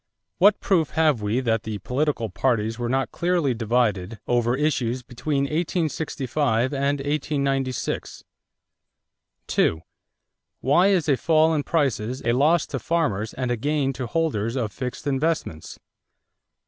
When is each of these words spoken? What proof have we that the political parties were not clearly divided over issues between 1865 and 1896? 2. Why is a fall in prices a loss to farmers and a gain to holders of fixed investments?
What 0.39 0.59
proof 0.59 0.89
have 0.97 1.21
we 1.21 1.41
that 1.41 1.61
the 1.61 1.77
political 1.77 2.27
parties 2.31 2.79
were 2.79 2.89
not 2.89 3.11
clearly 3.11 3.53
divided 3.53 4.17
over 4.27 4.55
issues 4.55 5.03
between 5.03 5.43
1865 5.43 6.73
and 6.73 6.97
1896? 6.97 8.23
2. 9.45 9.81
Why 10.59 10.87
is 10.87 11.07
a 11.07 11.17
fall 11.17 11.53
in 11.53 11.61
prices 11.61 12.23
a 12.25 12.33
loss 12.33 12.65
to 12.65 12.79
farmers 12.79 13.35
and 13.35 13.51
a 13.51 13.55
gain 13.55 13.93
to 13.93 14.07
holders 14.07 14.55
of 14.55 14.71
fixed 14.71 15.05
investments? 15.05 15.77